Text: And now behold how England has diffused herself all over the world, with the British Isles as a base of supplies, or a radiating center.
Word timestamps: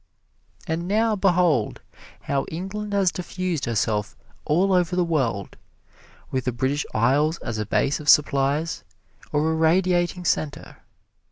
And 0.65 0.87
now 0.87 1.15
behold 1.15 1.79
how 2.21 2.45
England 2.49 2.91
has 2.91 3.11
diffused 3.11 3.65
herself 3.65 4.17
all 4.45 4.73
over 4.73 4.95
the 4.95 5.03
world, 5.03 5.57
with 6.31 6.45
the 6.45 6.51
British 6.51 6.87
Isles 6.91 7.37
as 7.43 7.59
a 7.59 7.67
base 7.67 7.99
of 7.99 8.09
supplies, 8.09 8.83
or 9.31 9.51
a 9.51 9.53
radiating 9.53 10.25
center. 10.25 10.77